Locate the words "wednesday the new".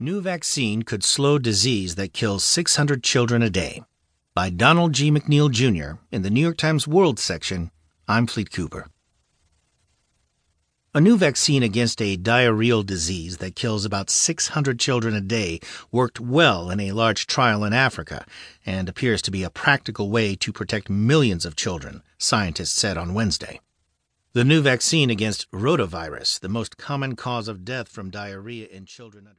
23.14-24.60